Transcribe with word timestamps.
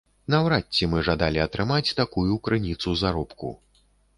Наўрад 0.33 0.65
ці 0.77 0.87
мы 0.93 1.03
жадалі 1.09 1.43
атрымаць 1.47 1.93
такую 2.01 2.41
крыніцу 2.49 2.99
заробку. 3.03 3.55